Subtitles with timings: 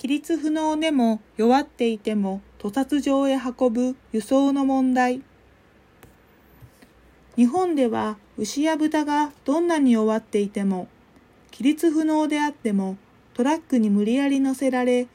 [0.00, 5.20] 起立不能でも弱っていても屠殺場へ運ぶ輸送の問題。
[7.36, 10.88] 日本では牛や豚がどんなに弱っていても、
[11.50, 12.96] 起立不能であっても
[13.34, 15.06] トラックに無理やり乗せられ、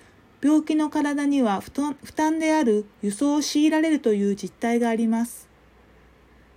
[0.44, 5.50] 病気の体には負担である輸送を強いられるという実態があります。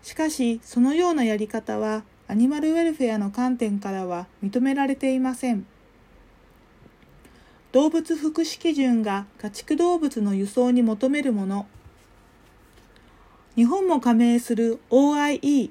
[0.02, 5.64] しかし、そのようなやり方はアニマルウェルフェアの観点からは認められていません。
[7.71, 11.67] 動物福祉基準が家畜動物の輸送に求めるもの。
[13.57, 15.71] 日本も加盟する OIE、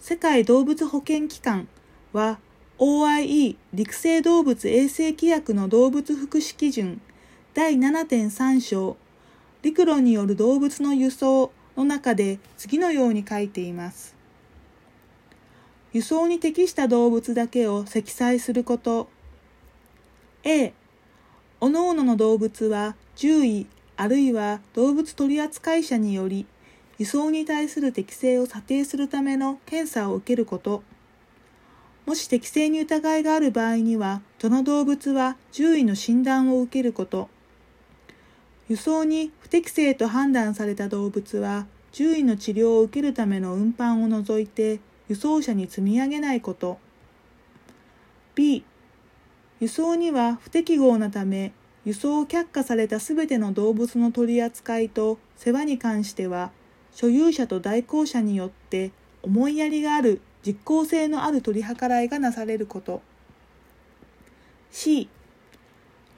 [0.00, 1.66] 世界動物保健機関
[2.12, 2.38] は
[2.78, 7.00] OIE 陸生動物衛生規約の動物福祉基準
[7.54, 8.98] 第7.3章
[9.62, 14.14] 陸路による動物の輸送の中で次のように書いています。
[15.94, 19.08] 輸送に適した動物だけを積載すること。
[20.44, 20.74] A、
[21.60, 26.46] 各々の動物は獣医あるいは動物取扱者により
[26.98, 30.82] 輸送に対する適性を査定するための検査を受けること。
[32.06, 37.28] もし適正に疑いがある場合には、その動物は獣医の診断を受けること。
[38.68, 46.78] 輸送に不適正と判断された動物は、獣医の治療を受けるための運搬を除いて、輸送車に積み上げないこと。
[48.34, 48.64] B、
[49.60, 51.52] 輸送には不適合なため、
[51.84, 56.52] 輸送を却下されたすべての動物の取り扱いと世話に関しては、
[56.92, 58.92] 所有者と代行者によって
[59.22, 63.02] 思いやりがある実効性のある取り計らいがなされること。
[64.70, 65.08] C、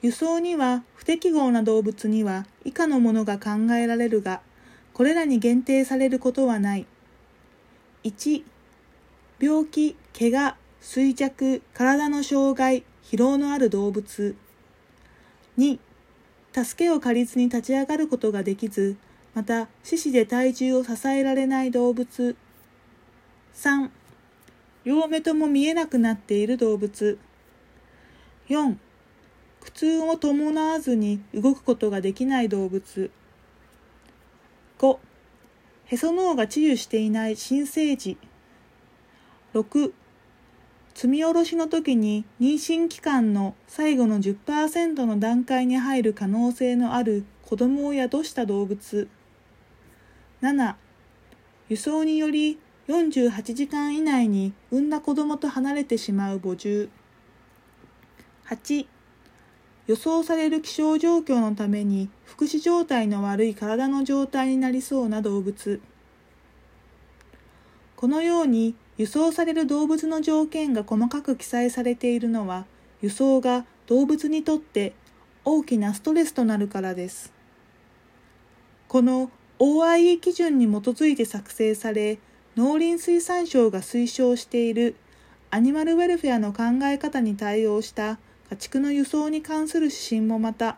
[0.01, 4.41] 輸送には不適合な動物には以下のものが考えられるが、
[4.93, 6.85] これらに限定されることはない。
[8.03, 8.43] 1、
[9.39, 14.35] 病気、怪我、衰弱、体の障害、疲労のある動物。
[15.57, 15.79] 2、
[16.53, 18.95] 助けを借りずに立ち上がることができず、
[19.33, 22.35] また四肢で体重を支えられない動物。
[23.55, 23.89] 3、
[24.83, 27.17] 両目とも見えなくなっている動物。
[28.49, 28.75] 4、
[29.61, 33.11] 苦痛を伴わずに動くことができない動物。
[34.79, 34.97] 5、
[35.85, 38.17] へその緒が治癒していない新生児。
[39.53, 39.93] 6、
[41.01, 49.09] 積み下ろしの時に妊娠期間の最後の10%の段階に入る可能性のある子供を宿した動物。
[50.43, 50.75] 7、
[51.69, 56.87] 輸送により48時間以内に産んだ子供と離れてしまう母獣。
[58.45, 58.85] 8、
[59.87, 65.81] 予想される気象状況のために福祉状態の悪い体の状態になりそうな動物。
[67.95, 72.67] このように輸送される動物の条件が細かく記載されているのは
[73.01, 74.93] 輸送が動物にとって
[75.43, 77.33] 大きなストレスとなるからです。
[78.87, 82.19] この OIE 基準に基づいて作成され
[82.55, 84.95] 農林水産省が推奨している
[85.49, 88.19] アニマルウェルフェアの考え方に対応した
[88.51, 90.77] 家畜の輸送に関する指針もまた、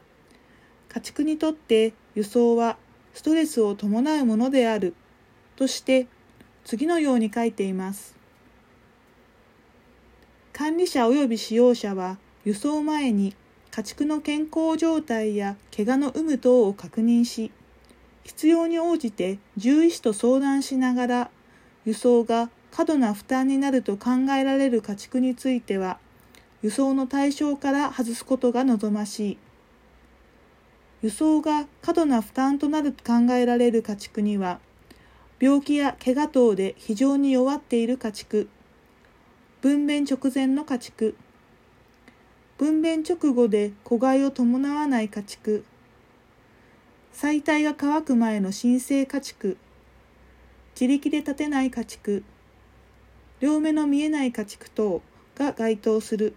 [0.88, 2.78] 家畜にとって輸送は
[3.14, 4.96] ストレスを伴うものである
[5.58, 6.08] として
[6.64, 8.16] 次のように書いています。
[10.54, 13.36] 管理者及び使用者は輸送前に
[13.72, 17.52] 家畜の健康状態や怪我の有無等を確認し、
[18.24, 21.32] 必要に応じて獣医師と相談しながら
[21.86, 25.98] 輸送が過度な負担になると考えられる家畜については
[26.62, 29.38] 輸送の対象から外すことが望ましい。
[31.02, 34.60] 輸送が過度な負担となると考えられる家畜には、
[35.44, 38.48] 病気や怪我等で非常に弱っている家畜、
[39.60, 41.18] 分娩直前の家畜、
[42.58, 45.66] 分娩直後で子飼いを伴わない家畜、
[47.12, 49.58] 細体が乾く前の新生家畜、
[50.76, 52.24] 自力で立てない家畜、
[53.42, 55.02] 両目の見えない家畜等
[55.36, 56.36] が該当する。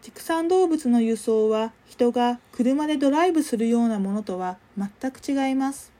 [0.00, 5.93] 畜産動物の輸送は人が車でドライブするようなものとは全く違います。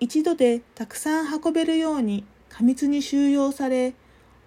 [0.00, 3.94] 一度でたくさん運べるように過密に収容され、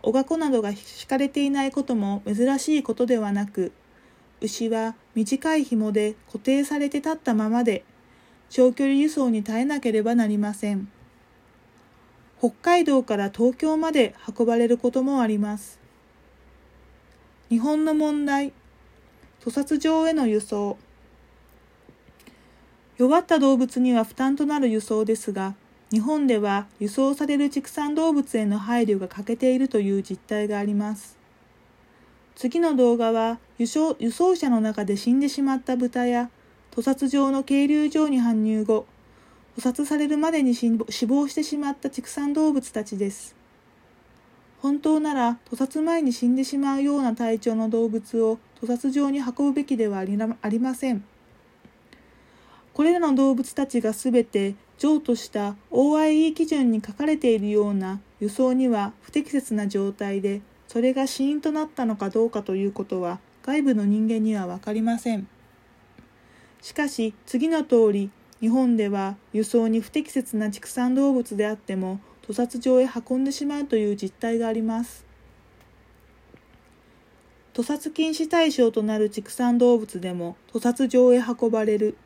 [0.01, 3.71] おがこなどが敷かれていないことも珍しいことではなく、
[4.41, 7.83] 牛は短い紐で固定されて立ったままで、
[8.49, 10.89] 長距離輸送に耐えなければなりません。
[12.39, 15.79] 北海道から東京まで運ばれることもあります。
[17.49, 18.53] 日本の問題、
[19.43, 20.77] 屠殺場への輸送。
[23.01, 25.55] 弱った動物には負担となる輸送ですが、
[25.89, 31.17] 日本では輸送される畜産動物への配慮が欠けているという実態があります。
[32.35, 36.29] 次の動画は輸送輸送車の中で死んでしまった豚や
[36.69, 38.85] 屠殺場の渓流場に搬入後
[39.55, 40.69] 捕殺されるまでに死
[41.07, 43.35] 亡してしまった畜産動物たちです
[44.59, 50.05] 本当なら屠殺前に死んでしまうような体調の動物を屠殺場に運ぶべきではあ
[50.49, 51.03] りません
[52.73, 65.27] これらの動物たちがすべて譲渡した OIE 基準に書かれているような輸送には不適切な状態でそれが死因となったのかどうかということは外部の人間には分かりません。
[66.61, 75.05] しかし次の通り日本では輸送に不適切な畜産動物であっても屠殺場へ運んでしまうという実態があります。
[77.53, 81.97] 屠殺禁止対象となる畜産動物でも屠殺場へ運ばれる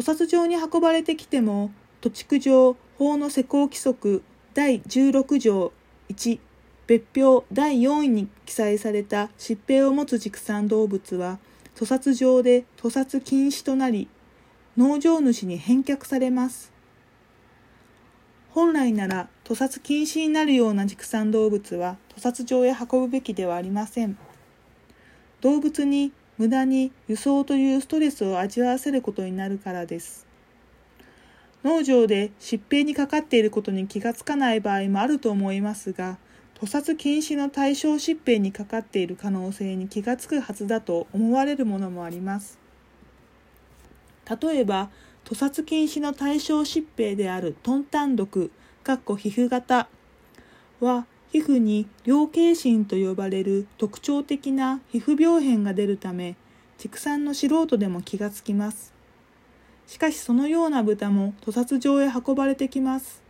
[0.00, 1.70] 屠殺場に運ばれてきても
[2.00, 4.22] 土地区上法の施行規則
[4.54, 5.72] 第16条
[6.08, 6.38] 1
[6.86, 11.38] 別表第4位に記載された疾病を持つ畜産動物は
[11.74, 14.08] 屠殺場で屠殺禁止となり
[14.78, 16.72] 農場主に返却されます。
[18.52, 24.16] 本来なら屠殺禁止になるような畜産動物は屠殺場へ運ぶべきではありません。
[25.42, 30.26] 動物に無駄に輸送というストレスを味わわせることになるからです。
[31.62, 36.16] 農場で疾病にかかっていることに気がつかない場合もあると思いますが
[36.54, 42.58] 屠殺禁止の対象疾病にかかっている可能性に気がつくはずだと思われるものもあります。
[44.42, 44.88] 例えば
[45.24, 48.50] 屠殺禁止の対象疾病であるトンタン毒
[48.82, 48.88] 皮
[49.28, 49.90] 膚型
[50.80, 56.36] は皮膚に両形心と呼ばれる特徴的な皮膚病変が出るため
[56.76, 58.92] 畜産の素人でも気がつきます。
[59.86, 63.22] しかしそのような豚も屠殺場へ運ばれてきます。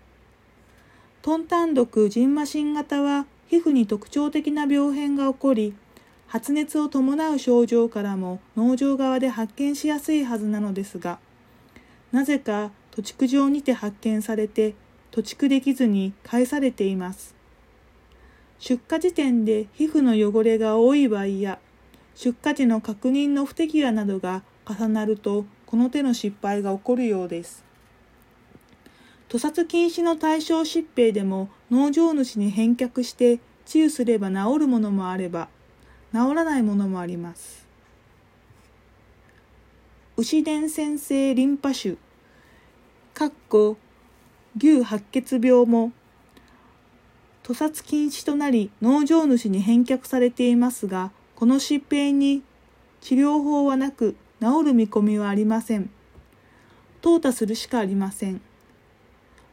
[1.22, 5.74] トンタン毒ジンマシン型は皮膚に特徴的な病変が起こり
[6.26, 11.18] 発熱を伴う症状からも農場側で発見しやすいはずなのですが
[12.12, 14.74] なぜか土地区上にて発見されて
[15.10, 17.39] 土地区できずに返されています。
[18.60, 21.58] 出荷時点で皮膚の汚れが多い場合や
[22.14, 27.64] 出荷時の確認の不手際などが重なるとこの手の失敗が起こるようです。
[29.30, 35.48] 屠殺禁止の対象疾病でも農場主に返却して治癒すれば治るものもあれば
[36.12, 37.66] 治らないものもあります。
[40.18, 41.96] 牛伝染性リンパ腫、
[43.14, 43.78] かっこ
[44.58, 45.92] 牛白血病も
[47.42, 52.42] 屠殺禁止となり農場主に返却されていますが、この疾病に
[53.00, 55.90] 治療法はなく治る見込みはありません。
[57.02, 58.40] 淘汰するしかありません。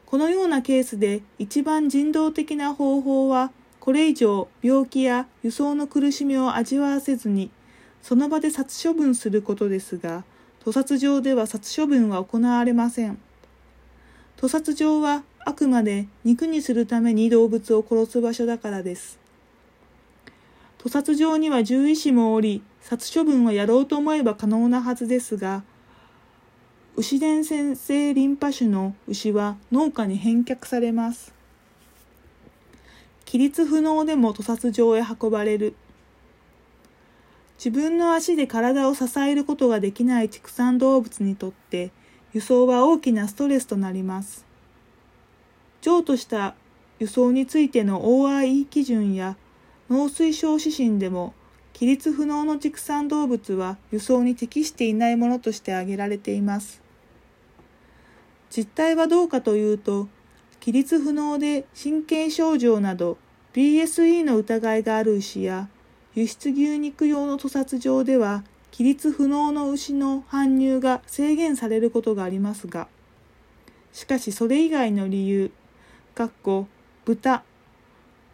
[0.05, 7.51] このようなケースで一番人道的な方法は、これ以上病気や輸送の苦しみを味わわせずに、
[8.01, 10.23] その場で殺処分することですが、
[10.63, 13.17] 屠殺場では殺処分は行われません。
[14.37, 19.17] 屠殺場はあくまで肉にするために動物を殺す場所だからです。
[20.77, 25.63] 屠殺場には獣医師もおり、殺処分はやろうと思えば可能なはずですが、
[26.97, 31.33] 牛伝染性リンパ腫の牛は農家に返却されます。
[33.23, 35.75] 起立不能でも屠殺場へ運ばれる。
[37.57, 41.91] 自分の足で体を支えることができない畜産動物にとって
[42.33, 44.46] 輸送は大きなストレスとなります。
[45.87, 46.53] 譲渡した
[46.99, 49.37] 輸送についての OIE 基準や
[49.89, 51.33] 農水省指針でも
[51.71, 56.81] 起立不能の畜産動物は輸送に適していないものとして挙げられています。
[58.49, 60.09] 実態はどうかというと、
[60.59, 63.17] 起立不能で神経症状など
[63.53, 65.69] BSE の疑いがある牛や
[66.15, 72.89] 輸出牛肉用の屠殺場では起立不能の牛の搬入が制限されることがありますが、
[73.93, 75.49] しかしそれ以外の理由、
[76.17, 76.65] かっこ
[77.05, 77.43] 豚、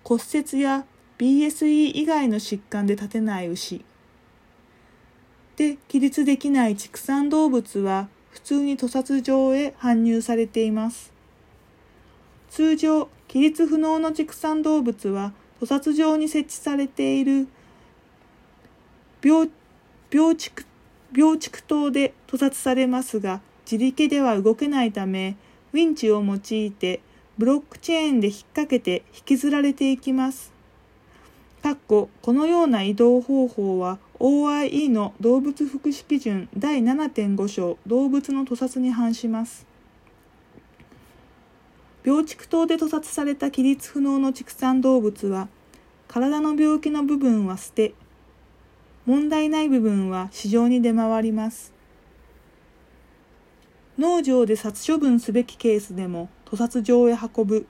[0.05, 0.85] 骨折や
[1.17, 3.83] BSE 以外の疾患で立てない牛
[5.57, 11.11] で起立できない畜産動物は普通に屠殺場へ搬入されています。
[12.49, 17.49] 通常、起立不能の畜産動物は屠殺場に設置されている
[19.21, 19.49] 病
[20.09, 20.65] 病畜
[21.13, 25.35] 病畜棟で屠殺されますが、自力では動けないため、
[25.73, 27.01] ウィンチを用いて
[27.35, 30.53] ブロックチェーンで引っ掛けて引きずられていきます。
[31.63, 39.65] かっここのような移動方法は OIE の動物福祉基準第7.5章動物の屠殺に反します。
[42.03, 45.47] 病畜等で屠殺された起立不能の畜産動物は
[46.07, 47.95] 体の病気の部分は捨て、
[49.07, 51.73] 問題ない部分は市場に出回ります。
[53.97, 57.65] 農場で殺処分すべきケースでも屠殺場へ運ぶ。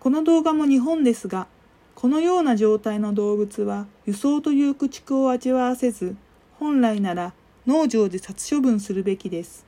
[0.00, 1.46] この動画も日本ですが、
[1.94, 6.14] このような状態の動物は輸送という駆逐を味わわせず、
[6.58, 7.32] 本来なら
[7.66, 9.64] 農場で殺処分するべきです。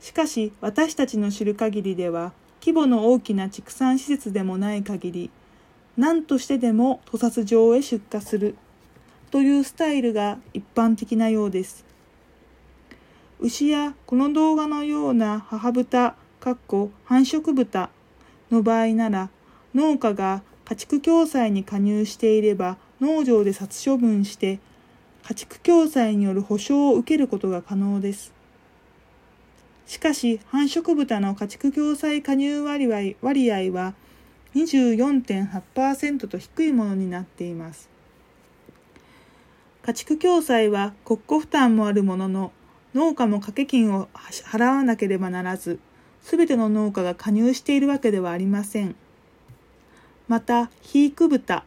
[0.00, 5.30] しかし私たちの知る限りでは、規模の大きな畜産施設でもない限り、
[5.96, 8.54] 何としてでも屠殺場へ出荷する
[9.32, 11.85] というスタイルが一般的なようです。
[13.40, 17.90] 牛やこの動画のような母豚、かっこ繁殖豚
[18.50, 19.30] の場合なら、
[19.74, 24.58] 農家が家畜共済に加入していれば農場で殺処分して
[25.22, 28.32] 家畜共済による保証を受けることが可能です。
[29.86, 33.94] しかし、繁殖豚の家畜共済加入割合割合は
[34.54, 37.88] 24.8%と低いものになっています。
[39.82, 42.52] 家畜共済は国庫負担もあるものの、
[42.96, 45.80] 農家も掛け金を払わなければならず、
[46.22, 48.96] すべての農家が加入しているわけではありません。
[50.28, 51.64] また、肥育豚、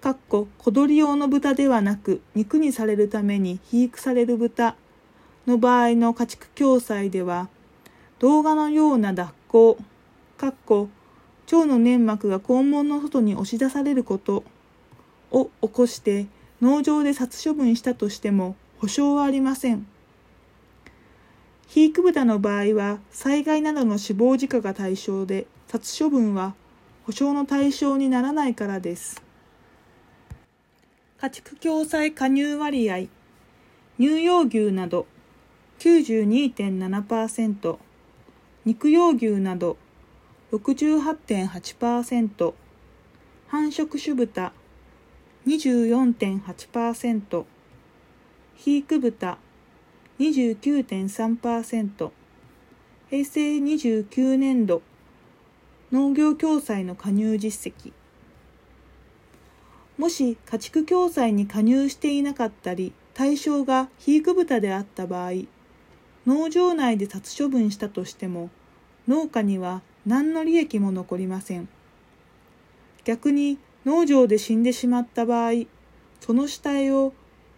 [0.00, 4.76] かっこ小鳥用の豚ではなく肉にされるために肥育される豚
[5.48, 7.48] の場合の家畜共済では、
[8.20, 9.76] 動画のような脱行、
[10.38, 10.88] かっこ
[11.50, 14.44] 腸の粘膜が肛門の外に押し出されること
[15.32, 16.26] を起こして
[16.60, 19.88] 農場で殺処分したとしても保証はありません。
[21.72, 26.54] 肥育豚の場合は災害などの死亡事故が対象で殺処分は
[27.06, 29.22] 保証の対象にならないからです。
[31.18, 33.06] 家畜共済加入割合
[33.96, 35.06] 乳幼牛など
[35.78, 37.78] 92.7%
[38.66, 39.78] 肉用牛など
[40.52, 42.52] 68.8%
[43.48, 44.52] 繁殖種豚
[45.46, 47.44] 24.8%
[48.56, 49.38] 肥育豚
[50.22, 52.10] 29.3%
[53.10, 54.82] 平成29年度
[55.90, 57.92] 農業共済の加入実績。
[59.98, 65.32] もし家畜共済に加入していなかったり対象が肥育豚であった場合
[66.24, 68.48] 農場内で殺処分したとしても
[69.08, 71.68] 農家には何の利益も残りません。
[73.02, 75.64] 逆に農場で死んでしまった場合
[76.20, 77.12] その死体を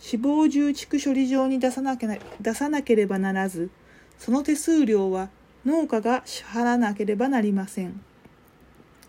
[0.04, 3.70] 死亡重畜処理場に出さなけ出さなければならず、
[4.18, 5.30] その手数料は
[5.64, 7.98] 農家が支払わなければなりません。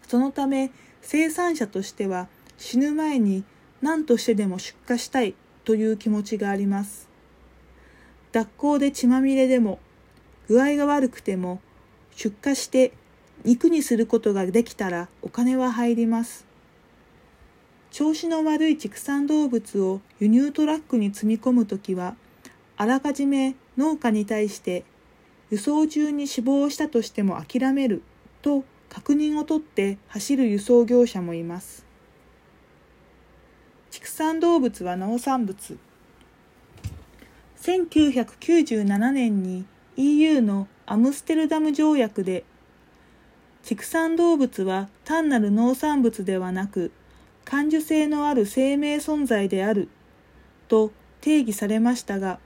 [0.07, 0.71] そのため、
[1.01, 3.43] 生産者としては死ぬ前に
[3.81, 5.35] 何としてでも出荷したい
[5.65, 7.09] という気持ちがあります。
[8.31, 9.79] 脱行で血まみれでも、
[10.47, 11.59] 具合が悪くても、
[12.15, 12.93] 出荷して
[13.43, 16.45] 肉にすることができたらお金は入ります。
[17.95, 22.17] 調子の悪い畜産動物を輸入トラックに積み込むときは、
[22.75, 24.83] あらかじめ農家に対して
[25.49, 28.01] 輸送中に死亡したとしても諦める
[28.41, 31.85] と確認を取って走る輸送業者もいます。
[33.91, 35.77] 畜産動物は農産物。
[37.61, 39.63] 1997年に
[39.95, 42.43] EU のアムステルダム条約で
[43.63, 46.91] 畜産動物は単なる農産物ではなく
[47.45, 49.87] 感受性のある生命存在である
[50.67, 52.39] と定義されましたが、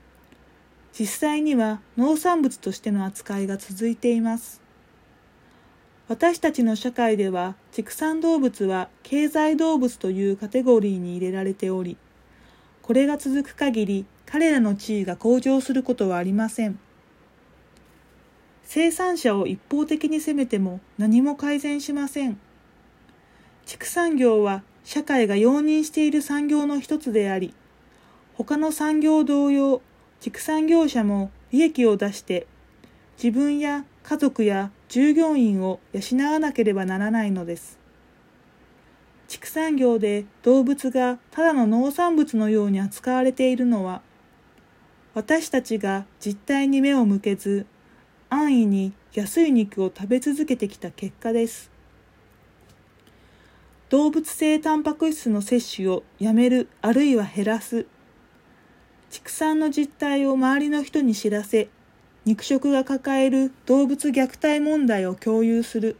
[0.92, 4.60] 実際には農産物としての扱いが続いています。
[6.08, 11.96] 私たちの社会では畜産動物は経済動物というカテゴリーに入れられており、
[12.82, 16.78] これが続く限り彼らの地位が向上することはありません。
[18.64, 22.38] 生産者を一方的に責めても何も改善しません。
[23.64, 27.54] 畜産業は社会が容認している産業の一つであり、
[28.34, 29.82] 他の産業同様、
[30.18, 32.48] 畜産業者も利益を出して
[33.16, 37.78] 自分や家族や従業員を養わなければならないのです。
[39.28, 44.02] 畜産業で動物がただの農産物のように扱われているのは、
[45.14, 47.64] 私たちが実態に目を向けず、
[48.28, 51.69] 安易に安い肉を食べ続けてきた結果です。
[53.90, 57.86] 動物性タンパク質の摂取をやめるあるいは減らす。
[59.10, 61.68] 畜産の実態を周りの人に知らせ
[62.24, 65.96] 肉食が抱える動物虐待問題を共有する。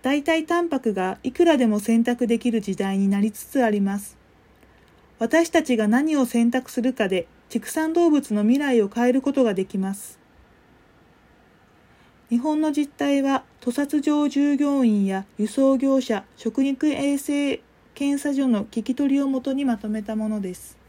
[0.00, 4.16] 代替タンパクがいくらでも選択できる時代になりつつあります。
[5.18, 10.19] 私たちが何を選択するかで畜産動物の未来を変えることができます。
[12.30, 17.60] 日本の実態は、屠殺場従業員や輸送業者、食肉衛生
[17.96, 20.79] 検査所の聞き取りをもとにまとめたものです。